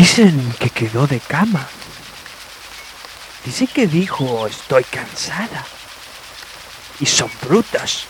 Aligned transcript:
Dicen 0.00 0.54
que 0.58 0.70
quedó 0.70 1.06
de 1.06 1.20
cama. 1.20 1.68
Dice 3.44 3.66
que 3.66 3.86
dijo 3.86 4.46
estoy 4.46 4.82
cansada. 4.84 5.66
Y 7.00 7.04
son 7.04 7.30
brutos. 7.42 8.06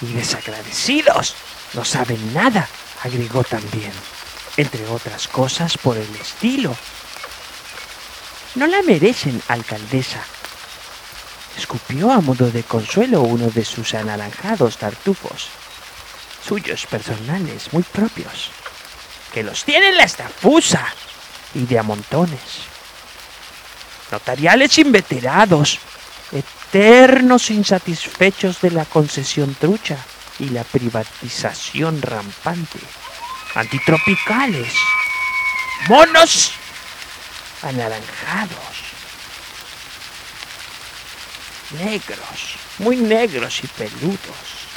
Y 0.00 0.12
desagradecidos. 0.12 1.34
No 1.74 1.84
saben 1.84 2.32
nada, 2.32 2.68
agregó 3.02 3.42
también. 3.42 3.90
Entre 4.56 4.86
otras 4.86 5.26
cosas 5.26 5.76
por 5.76 5.96
el 5.96 6.14
estilo. 6.14 6.72
No 8.54 8.68
la 8.68 8.80
merecen, 8.82 9.42
alcaldesa. 9.48 10.22
Escupió 11.58 12.12
a 12.12 12.20
modo 12.20 12.48
de 12.48 12.62
consuelo 12.62 13.22
uno 13.22 13.50
de 13.50 13.64
sus 13.64 13.94
anaranjados 13.94 14.76
tartufos. 14.76 15.48
Suyos 16.46 16.86
personales, 16.86 17.72
muy 17.72 17.82
propios. 17.82 18.52
Que 19.32 19.42
los 19.42 19.64
tiene 19.64 19.92
la 19.92 20.04
estafusa. 20.04 20.86
Y 21.54 21.66
de 21.66 21.78
a 21.78 21.82
montones 21.82 22.72
notariales 24.12 24.78
inveterados, 24.78 25.78
eternos 26.30 27.50
insatisfechos 27.50 28.60
de 28.60 28.70
la 28.70 28.84
concesión 28.84 29.54
trucha 29.54 29.96
y 30.38 30.50
la 30.50 30.62
privatización 30.64 32.00
rampante, 32.02 32.78
antitropicales, 33.54 34.72
monos 35.88 36.52
anaranjados, 37.62 38.58
negros, 41.82 42.56
muy 42.78 42.96
negros 42.96 43.64
y 43.64 43.66
peludos, 43.66 44.68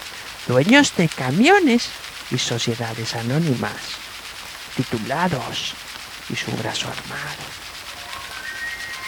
dueños 0.47 0.95
de 0.95 1.09
camiones 1.09 1.89
y 2.31 2.37
sociedades 2.37 3.15
anónimas, 3.15 3.75
titulados 4.75 5.73
y 6.29 6.35
su 6.35 6.51
brazo 6.51 6.87
armado. 6.87 7.43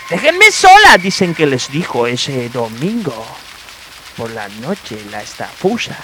Déjenme 0.10 0.52
sola, 0.52 0.98
dicen 0.98 1.36
que 1.36 1.46
les 1.46 1.70
dijo 1.70 2.08
ese 2.08 2.50
domingo 2.50 3.26
por 4.16 4.32
la 4.32 4.48
noche 4.48 4.98
la 5.12 5.22
estafusa. 5.22 5.98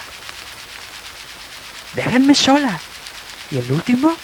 Déjenme 1.94 2.34
sola. 2.34 2.78
¿Y 3.50 3.58
el 3.58 3.72
último? 3.72 4.14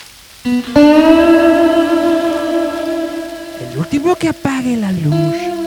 El 3.60 3.78
último 3.78 4.16
que 4.16 4.28
apague 4.28 4.76
la 4.76 4.92
luz. 4.92 5.60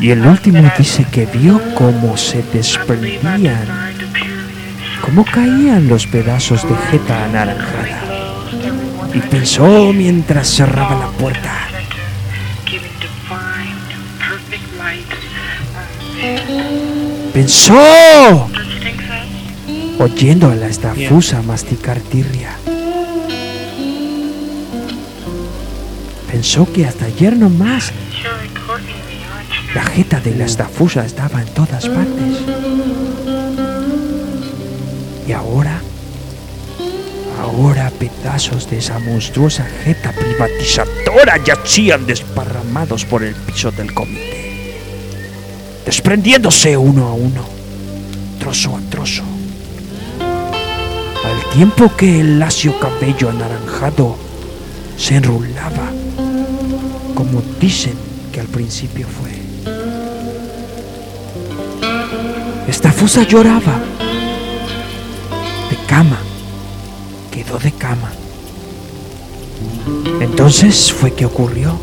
Y 0.00 0.10
el 0.10 0.24
último 0.26 0.70
dice 0.78 1.04
que 1.10 1.26
vio 1.26 1.60
cómo 1.74 2.16
se 2.16 2.42
desprendían 2.52 3.88
cómo 5.08 5.24
caían 5.24 5.88
los 5.88 6.06
pedazos 6.06 6.68
de 6.68 6.76
jeta 6.90 7.24
anaranjada. 7.24 8.02
Y 9.14 9.20
pensó 9.20 9.92
mientras 9.94 10.48
cerraba 10.48 10.96
la 10.96 11.08
puerta. 11.12 11.54
Pensó, 17.32 18.50
oyendo 19.98 20.50
a 20.50 20.54
la 20.56 20.66
estafusa 20.66 21.40
masticar 21.40 22.00
tirria. 22.00 22.50
Pensó 26.30 26.70
que 26.70 26.84
hasta 26.84 27.06
ayer 27.06 27.34
no 27.34 27.48
más 27.48 27.92
la 29.74 29.82
jeta 29.84 30.20
de 30.20 30.34
la 30.34 30.44
estafusa 30.44 31.04
estaba 31.04 31.42
en 31.42 31.48
todas 31.48 31.88
partes. 31.88 32.38
Y 35.26 35.32
ahora, 35.32 35.80
ahora 37.40 37.90
pedazos 37.90 38.68
de 38.70 38.78
esa 38.78 38.98
monstruosa 38.98 39.66
jeta 39.84 40.12
privatizadora 40.12 41.42
yacían 41.44 42.06
desparramados 42.06 43.04
por 43.04 43.22
el 43.22 43.34
piso 43.34 43.70
del 43.70 43.92
comité, 43.92 44.74
desprendiéndose 45.84 46.76
uno 46.76 47.08
a 47.08 47.12
uno, 47.12 47.44
trozo 48.38 48.76
a 48.76 48.80
trozo, 48.90 49.24
al 50.20 51.50
tiempo 51.52 51.94
que 51.94 52.20
el 52.20 52.38
lacio 52.38 52.78
cabello 52.80 53.28
anaranjado 53.28 54.16
se 54.96 55.16
enrulaba, 55.16 55.92
como 57.14 57.42
dicen 57.60 57.94
que 58.32 58.40
al 58.40 58.46
principio 58.46 59.06
fue. 59.06 59.37
Esta 62.88 63.00
fusa 63.00 63.22
lloraba 63.22 63.82
cama. 65.86 66.18
Quedó 67.30 67.58
de 67.58 67.70
cama. 67.70 68.10
Entonces 70.22 70.90
fue 70.90 71.12
que 71.12 71.26
ocurrió. 71.26 71.78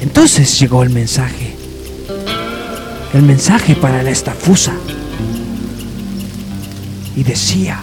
Entonces 0.00 0.60
llegó 0.60 0.84
el 0.84 0.90
mensaje. 0.90 1.56
El 3.12 3.22
mensaje 3.22 3.74
para 3.74 4.04
la 4.04 4.10
estafusa. 4.10 4.72
Y 7.16 7.24
decía, 7.24 7.80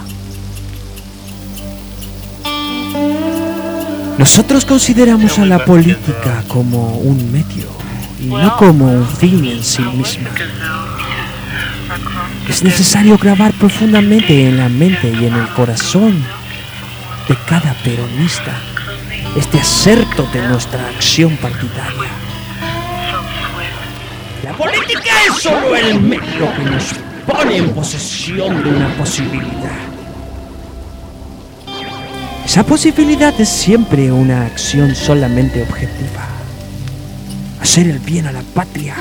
nosotros 4.17 4.63
consideramos 4.63 5.37
a 5.37 5.45
la 5.45 5.65
política 5.65 6.45
como 6.47 6.97
un 6.99 7.29
medio 7.29 7.67
y 8.21 8.27
no 8.27 8.55
como 8.55 8.85
un 8.85 9.05
fin 9.05 9.43
en 9.43 9.63
sí 9.63 9.81
misma. 9.81 10.29
Es 12.49 12.63
necesario 12.63 13.17
grabar 13.17 13.51
profundamente 13.53 14.47
en 14.47 14.57
la 14.57 14.69
mente 14.69 15.09
y 15.09 15.25
en 15.25 15.33
el 15.33 15.47
corazón 15.49 16.23
de 17.27 17.35
cada 17.47 17.73
peronista 17.83 18.53
este 19.35 19.59
acerto 19.59 20.27
de 20.33 20.47
nuestra 20.47 20.87
acción 20.87 21.35
partidaria. 21.37 22.09
La 24.43 24.53
política 24.53 25.11
es 25.27 25.41
solo 25.41 25.75
el 25.75 25.99
medio 26.01 26.53
que 26.55 26.63
nos 26.69 26.93
pone 27.25 27.57
en 27.57 27.73
posesión 27.73 28.63
de 28.63 28.69
una 28.69 28.89
posibilidad. 28.95 29.79
Esa 32.45 32.63
posibilidad 32.63 33.33
es 33.39 33.49
siempre 33.49 34.11
una 34.11 34.45
acción 34.45 34.95
solamente 34.95 35.63
objetiva. 35.63 36.27
Hacer 37.61 37.87
el 37.87 37.99
bien 37.99 38.27
a 38.27 38.31
la 38.31 38.41
patria 38.53 38.95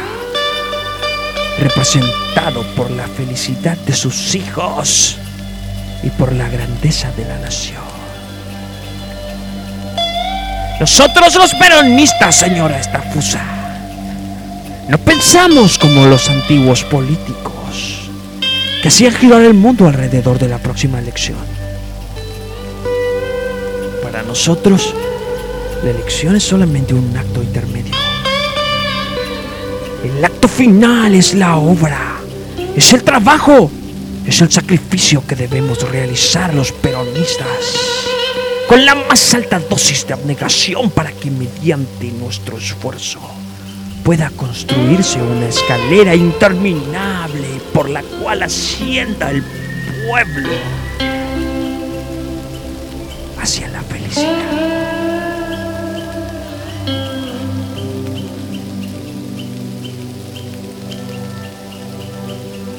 representado 1.62 2.62
por 2.74 2.90
la 2.90 3.06
felicidad 3.06 3.76
de 3.76 3.92
sus 3.92 4.34
hijos 4.34 5.16
y 6.02 6.10
por 6.10 6.32
la 6.32 6.48
grandeza 6.48 7.12
de 7.12 7.24
la 7.24 7.38
nación. 7.38 7.82
Nosotros 10.80 11.34
los 11.36 11.54
peronistas, 11.54 12.34
señora 12.34 12.80
Estafusa, 12.80 13.40
no 14.88 14.98
pensamos 14.98 15.78
como 15.78 16.06
los 16.06 16.28
antiguos 16.28 16.82
políticos 16.82 18.10
que 18.82 18.88
hacían 18.88 19.14
girar 19.14 19.42
el 19.42 19.54
mundo 19.54 19.86
alrededor 19.86 20.40
de 20.40 20.48
la 20.48 20.58
próxima 20.58 20.98
elección. 20.98 21.38
Para 24.02 24.24
nosotros, 24.24 24.92
la 25.84 25.90
elección 25.90 26.34
es 26.34 26.42
solamente 26.42 26.92
un 26.92 27.16
acto 27.16 27.40
intermedio 27.40 28.11
el 30.04 30.24
acto 30.24 30.48
final 30.48 31.14
es 31.14 31.34
la 31.34 31.56
obra, 31.56 32.16
es 32.76 32.92
el 32.92 33.02
trabajo, 33.02 33.70
es 34.26 34.40
el 34.40 34.50
sacrificio 34.50 35.24
que 35.26 35.36
debemos 35.36 35.88
realizar 35.90 36.54
los 36.54 36.72
peronistas. 36.72 37.46
Con 38.68 38.84
la 38.84 38.94
más 38.94 39.34
alta 39.34 39.58
dosis 39.58 40.06
de 40.06 40.14
abnegación 40.14 40.90
para 40.90 41.12
que 41.12 41.30
mediante 41.30 42.10
nuestro 42.12 42.58
esfuerzo 42.58 43.20
pueda 44.02 44.30
construirse 44.30 45.20
una 45.20 45.46
escalera 45.46 46.14
interminable 46.14 47.60
por 47.72 47.88
la 47.88 48.02
cual 48.02 48.42
ascienda 48.42 49.30
el 49.30 49.44
pueblo 50.06 50.48
hacia 53.40 53.68
la 53.68 53.82
felicidad. 53.82 55.01